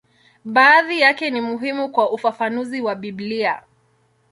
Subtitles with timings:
[0.45, 3.63] Baadhi yake ni muhimu kwa ufafanuzi wa Biblia.